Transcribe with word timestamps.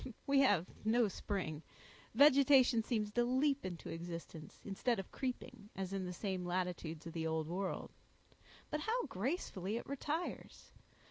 We 0.25 0.39
have 0.39 0.65
no 0.83 1.07
spring; 1.09 1.61
vegetation 2.15 2.81
seems 2.81 3.11
to 3.11 3.23
leap 3.23 3.63
into 3.63 3.89
existence, 3.89 4.59
instead 4.65 4.97
of 4.97 5.11
creeping, 5.11 5.69
as 5.75 5.93
in 5.93 6.05
the 6.05 6.11
same 6.11 6.43
latitudes 6.43 7.05
of 7.05 7.13
the 7.13 7.27
Old 7.27 7.47
World; 7.47 7.91
but 8.71 8.79
how 8.79 9.05
gracefully 9.05 9.77
it 9.77 9.85
retires! 9.85 10.71